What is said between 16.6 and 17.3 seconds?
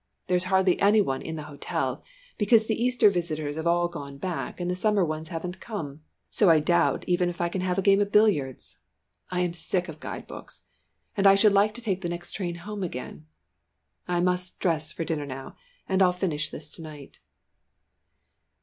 to night."